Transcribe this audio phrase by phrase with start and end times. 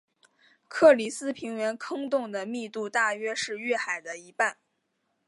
[0.67, 4.57] 克里斯平原坑洞的密度大约是月海的一半。